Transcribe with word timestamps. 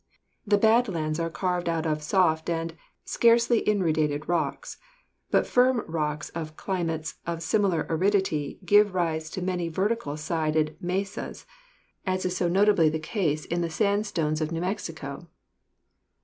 The 0.47 0.57
bad 0.57 0.87
lands 0.87 1.19
are 1.19 1.29
carved 1.29 1.69
out 1.69 1.85
of 1.85 2.01
soft 2.01 2.49
and 2.49 2.75
scarcely 3.05 3.59
in 3.59 3.81
durated 3.81 4.27
rocks, 4.27 4.77
but 5.29 5.45
firm 5.45 5.83
rocks 5.85 6.29
in 6.31 6.43
climates 6.57 7.19
of 7.27 7.43
similar 7.43 7.85
aridity 7.87 8.57
give 8.65 8.95
rise 8.95 9.29
to 9.29 9.43
many 9.43 9.67
vertical 9.69 10.17
sided 10.17 10.75
mesas, 10.81 11.45
as 12.03 12.25
is 12.25 12.35
so 12.35 12.47
notably 12.47 12.89
the 12.89 12.97
184 12.97 13.11
GEOLOGY 13.11 13.29
case 13.29 13.45
in 13.55 13.61
the 13.61 13.69
sandstones 13.69 14.41
of 14.41 14.51
New 14.51 14.61
Mexico. 14.61 15.27